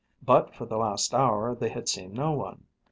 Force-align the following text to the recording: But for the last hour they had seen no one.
But 0.23 0.55
for 0.55 0.65
the 0.65 0.79
last 0.79 1.13
hour 1.13 1.53
they 1.53 1.69
had 1.69 1.87
seen 1.87 2.15
no 2.15 2.31
one. 2.31 2.65